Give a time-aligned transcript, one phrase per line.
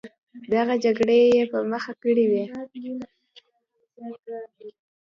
[0.53, 2.43] دغه جګړې یې په مخه کړې وې.